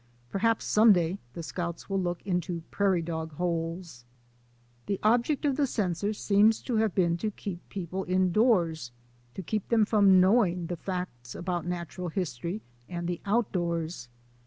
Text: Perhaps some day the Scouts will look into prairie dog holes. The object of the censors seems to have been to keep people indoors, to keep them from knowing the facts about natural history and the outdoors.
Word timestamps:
Perhaps 0.31 0.65
some 0.65 0.93
day 0.93 1.19
the 1.33 1.43
Scouts 1.43 1.87
will 1.87 2.01
look 2.01 2.25
into 2.25 2.63
prairie 2.71 3.03
dog 3.03 3.33
holes. 3.33 4.03
The 4.87 4.99
object 5.03 5.45
of 5.45 5.57
the 5.57 5.67
censors 5.67 6.17
seems 6.19 6.59
to 6.63 6.77
have 6.77 6.95
been 6.95 7.17
to 7.17 7.29
keep 7.29 7.69
people 7.69 8.05
indoors, 8.05 8.91
to 9.35 9.43
keep 9.43 9.69
them 9.69 9.85
from 9.85 10.19
knowing 10.19 10.65
the 10.65 10.75
facts 10.77 11.35
about 11.35 11.67
natural 11.67 12.09
history 12.09 12.61
and 12.89 13.07
the 13.07 13.21
outdoors. 13.27 14.09